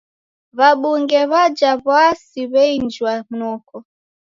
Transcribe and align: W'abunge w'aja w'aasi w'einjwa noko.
W'abunge 0.57 1.21
w'aja 1.31 1.71
w'aasi 1.85 2.41
w'einjwa 2.51 3.13
noko. 3.37 3.77